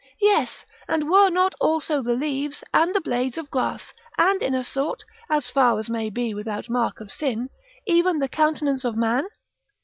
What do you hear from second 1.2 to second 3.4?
not also the leaves, and the blades